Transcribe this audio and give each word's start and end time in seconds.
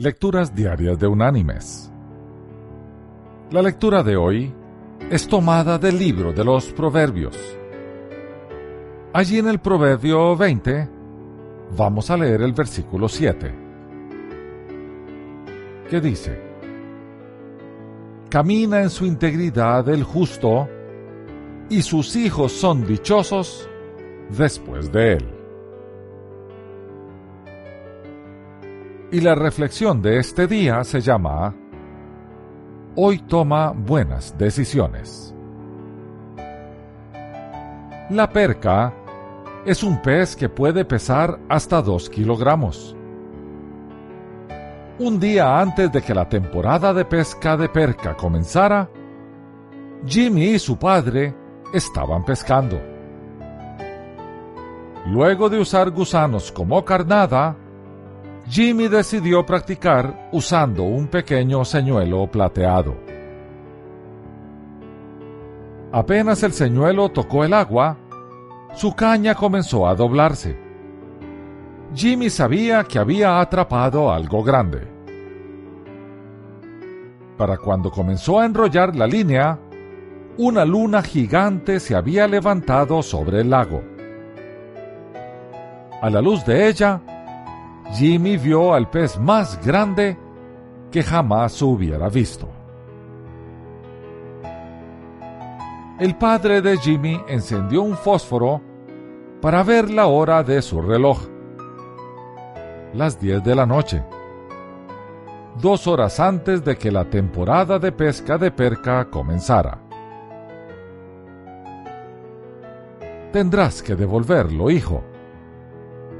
Lecturas 0.00 0.54
Diarias 0.54 0.96
de 1.00 1.08
Unánimes. 1.08 1.90
La 3.50 3.60
lectura 3.60 4.04
de 4.04 4.16
hoy 4.16 4.54
es 5.10 5.26
tomada 5.26 5.76
del 5.76 5.98
libro 5.98 6.32
de 6.32 6.44
los 6.44 6.66
Proverbios. 6.66 7.36
Allí 9.12 9.40
en 9.40 9.48
el 9.48 9.58
Proverbio 9.58 10.36
20 10.36 10.88
vamos 11.76 12.10
a 12.12 12.16
leer 12.16 12.42
el 12.42 12.52
versículo 12.52 13.08
7, 13.08 13.52
que 15.90 16.00
dice, 16.00 16.40
Camina 18.28 18.82
en 18.82 18.90
su 18.90 19.04
integridad 19.04 19.88
el 19.88 20.04
justo, 20.04 20.68
y 21.70 21.82
sus 21.82 22.14
hijos 22.14 22.52
son 22.52 22.86
dichosos 22.86 23.68
después 24.30 24.92
de 24.92 25.14
él. 25.14 25.37
Y 29.10 29.22
la 29.22 29.34
reflexión 29.34 30.02
de 30.02 30.18
este 30.18 30.46
día 30.46 30.84
se 30.84 31.00
llama 31.00 31.54
Hoy 32.94 33.20
toma 33.20 33.70
buenas 33.70 34.36
decisiones. 34.36 35.34
La 38.10 38.28
perca 38.30 38.92
es 39.64 39.82
un 39.82 40.02
pez 40.02 40.36
que 40.36 40.50
puede 40.50 40.84
pesar 40.84 41.38
hasta 41.48 41.80
2 41.80 42.10
kilogramos. 42.10 42.94
Un 44.98 45.18
día 45.18 45.58
antes 45.58 45.90
de 45.90 46.02
que 46.02 46.14
la 46.14 46.28
temporada 46.28 46.92
de 46.92 47.06
pesca 47.06 47.56
de 47.56 47.70
perca 47.70 48.14
comenzara, 48.14 48.90
Jimmy 50.04 50.48
y 50.48 50.58
su 50.58 50.78
padre 50.78 51.34
estaban 51.72 52.26
pescando. 52.26 52.78
Luego 55.06 55.48
de 55.48 55.60
usar 55.60 55.92
gusanos 55.92 56.52
como 56.52 56.84
carnada, 56.84 57.56
Jimmy 58.50 58.88
decidió 58.88 59.44
practicar 59.44 60.30
usando 60.32 60.84
un 60.84 61.06
pequeño 61.08 61.66
señuelo 61.66 62.26
plateado. 62.28 62.96
Apenas 65.92 66.42
el 66.42 66.52
señuelo 66.52 67.10
tocó 67.10 67.44
el 67.44 67.52
agua, 67.52 67.98
su 68.74 68.94
caña 68.94 69.34
comenzó 69.34 69.86
a 69.86 69.94
doblarse. 69.94 70.58
Jimmy 71.94 72.30
sabía 72.30 72.84
que 72.84 72.98
había 72.98 73.38
atrapado 73.38 74.10
algo 74.10 74.42
grande. 74.42 74.88
Para 77.36 77.58
cuando 77.58 77.90
comenzó 77.90 78.40
a 78.40 78.46
enrollar 78.46 78.96
la 78.96 79.06
línea, 79.06 79.58
una 80.38 80.64
luna 80.64 81.02
gigante 81.02 81.80
se 81.80 81.94
había 81.94 82.26
levantado 82.26 83.02
sobre 83.02 83.42
el 83.42 83.50
lago. 83.50 83.82
A 86.00 86.08
la 86.08 86.22
luz 86.22 86.46
de 86.46 86.68
ella, 86.68 87.00
Jimmy 87.92 88.36
vio 88.36 88.74
al 88.74 88.90
pez 88.90 89.18
más 89.18 89.64
grande 89.64 90.16
que 90.90 91.02
jamás 91.02 91.60
hubiera 91.62 92.08
visto. 92.08 92.48
El 95.98 96.16
padre 96.16 96.60
de 96.60 96.76
Jimmy 96.76 97.20
encendió 97.28 97.82
un 97.82 97.96
fósforo 97.96 98.60
para 99.40 99.62
ver 99.62 99.90
la 99.90 100.06
hora 100.06 100.42
de 100.44 100.62
su 100.62 100.80
reloj. 100.80 101.18
Las 102.94 103.18
10 103.20 103.42
de 103.42 103.54
la 103.54 103.66
noche. 103.66 104.04
Dos 105.60 105.86
horas 105.86 106.20
antes 106.20 106.64
de 106.64 106.76
que 106.76 106.92
la 106.92 107.04
temporada 107.04 107.78
de 107.78 107.90
pesca 107.90 108.38
de 108.38 108.50
perca 108.50 109.06
comenzara. 109.10 109.80
Tendrás 113.32 113.82
que 113.82 113.96
devolverlo, 113.96 114.70
hijo, 114.70 115.02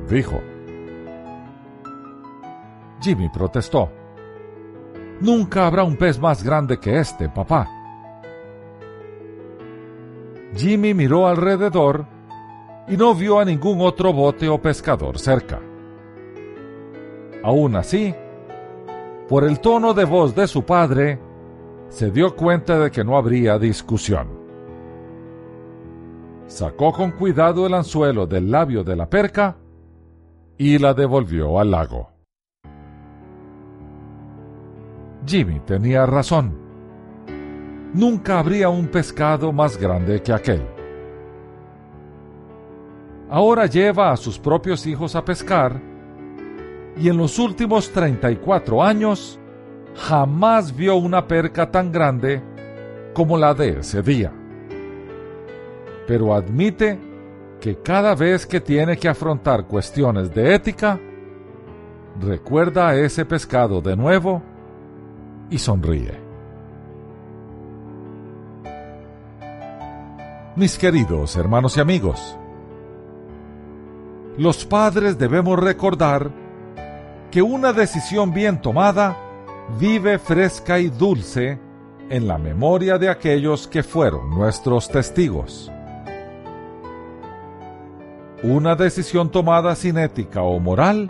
dijo. 0.08 0.40
Jimmy 3.00 3.28
protestó. 3.28 3.90
Nunca 5.20 5.66
habrá 5.66 5.84
un 5.84 5.96
pez 5.96 6.18
más 6.18 6.42
grande 6.42 6.78
que 6.78 6.98
este, 6.98 7.28
papá. 7.28 7.68
Jimmy 10.54 10.94
miró 10.94 11.26
alrededor 11.26 12.06
y 12.88 12.96
no 12.96 13.14
vio 13.14 13.38
a 13.38 13.44
ningún 13.44 13.80
otro 13.80 14.12
bote 14.12 14.48
o 14.48 14.60
pescador 14.60 15.18
cerca. 15.18 15.60
Aún 17.42 17.76
así, 17.76 18.14
por 19.28 19.44
el 19.44 19.60
tono 19.60 19.94
de 19.94 20.04
voz 20.04 20.34
de 20.34 20.46
su 20.46 20.64
padre, 20.64 21.20
se 21.88 22.10
dio 22.10 22.34
cuenta 22.34 22.78
de 22.78 22.90
que 22.90 23.04
no 23.04 23.16
habría 23.16 23.58
discusión. 23.58 24.28
Sacó 26.46 26.92
con 26.92 27.12
cuidado 27.12 27.66
el 27.66 27.74
anzuelo 27.74 28.26
del 28.26 28.50
labio 28.50 28.82
de 28.82 28.96
la 28.96 29.08
perca 29.08 29.56
y 30.56 30.78
la 30.78 30.94
devolvió 30.94 31.60
al 31.60 31.70
lago. 31.70 32.17
Jimmy 35.28 35.60
tenía 35.60 36.06
razón. 36.06 36.56
Nunca 37.92 38.38
habría 38.38 38.70
un 38.70 38.88
pescado 38.88 39.52
más 39.52 39.76
grande 39.76 40.22
que 40.22 40.32
aquel. 40.32 40.62
Ahora 43.28 43.66
lleva 43.66 44.10
a 44.10 44.16
sus 44.16 44.38
propios 44.38 44.86
hijos 44.86 45.14
a 45.14 45.24
pescar 45.24 45.78
y 46.96 47.10
en 47.10 47.18
los 47.18 47.38
últimos 47.38 47.90
34 47.92 48.82
años 48.82 49.38
jamás 49.94 50.74
vio 50.74 50.96
una 50.96 51.26
perca 51.28 51.70
tan 51.70 51.92
grande 51.92 52.42
como 53.12 53.36
la 53.36 53.52
de 53.52 53.80
ese 53.80 54.00
día. 54.00 54.32
Pero 56.06 56.32
admite 56.32 56.98
que 57.60 57.76
cada 57.82 58.14
vez 58.14 58.46
que 58.46 58.62
tiene 58.62 58.96
que 58.96 59.08
afrontar 59.08 59.66
cuestiones 59.66 60.32
de 60.32 60.54
ética, 60.54 60.98
recuerda 62.18 62.88
a 62.88 62.96
ese 62.96 63.26
pescado 63.26 63.82
de 63.82 63.94
nuevo 63.94 64.42
y 65.50 65.58
sonríe. 65.58 66.18
Mis 70.56 70.76
queridos 70.76 71.36
hermanos 71.36 71.76
y 71.76 71.80
amigos, 71.80 72.36
los 74.36 74.64
padres 74.64 75.18
debemos 75.18 75.58
recordar 75.58 76.30
que 77.30 77.42
una 77.42 77.72
decisión 77.72 78.32
bien 78.32 78.60
tomada 78.60 79.16
vive 79.78 80.18
fresca 80.18 80.78
y 80.78 80.88
dulce 80.88 81.58
en 82.10 82.26
la 82.26 82.38
memoria 82.38 82.98
de 82.98 83.08
aquellos 83.08 83.68
que 83.68 83.82
fueron 83.82 84.30
nuestros 84.30 84.88
testigos. 84.88 85.70
Una 88.42 88.74
decisión 88.76 89.30
tomada 89.30 89.74
sin 89.76 89.98
ética 89.98 90.42
o 90.42 90.58
moral 90.58 91.08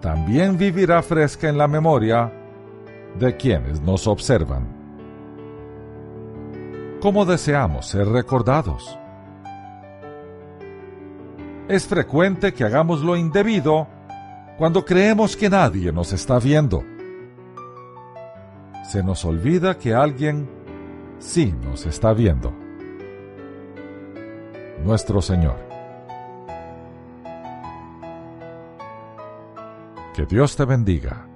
también 0.00 0.56
vivirá 0.56 1.02
fresca 1.02 1.48
en 1.48 1.58
la 1.58 1.66
memoria 1.66 2.32
de 3.18 3.36
quienes 3.36 3.80
nos 3.80 4.06
observan. 4.06 4.66
¿Cómo 7.00 7.24
deseamos 7.24 7.86
ser 7.86 8.08
recordados? 8.08 8.98
Es 11.68 11.86
frecuente 11.86 12.52
que 12.52 12.64
hagamos 12.64 13.02
lo 13.02 13.16
indebido 13.16 13.86
cuando 14.56 14.84
creemos 14.84 15.36
que 15.36 15.50
nadie 15.50 15.92
nos 15.92 16.12
está 16.12 16.38
viendo. 16.38 16.82
Se 18.90 19.02
nos 19.02 19.24
olvida 19.24 19.76
que 19.76 19.94
alguien 19.94 20.48
sí 21.18 21.54
nos 21.62 21.86
está 21.86 22.12
viendo. 22.12 22.52
Nuestro 24.82 25.20
Señor. 25.20 25.58
Que 30.14 30.24
Dios 30.26 30.56
te 30.56 30.64
bendiga. 30.64 31.27